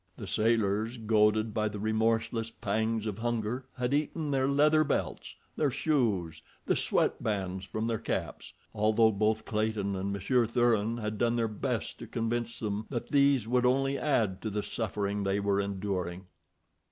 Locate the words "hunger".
3.19-3.65